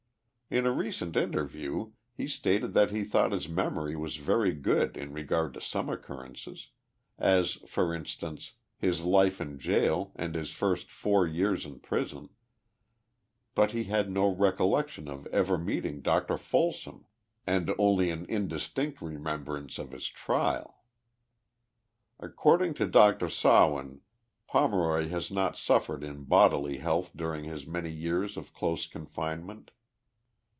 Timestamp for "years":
11.25-11.65, 27.89-28.35